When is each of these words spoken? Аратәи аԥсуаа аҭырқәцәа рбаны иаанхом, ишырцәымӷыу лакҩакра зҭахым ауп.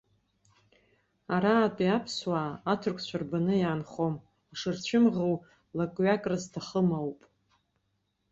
Аратәи 1.35 1.95
аԥсуаа 1.97 2.51
аҭырқәцәа 2.71 3.17
рбаны 3.21 3.53
иаанхом, 3.59 4.15
ишырцәымӷыу 4.53 5.33
лакҩакра 5.77 6.37
зҭахым 6.41 6.89
ауп. 6.99 7.19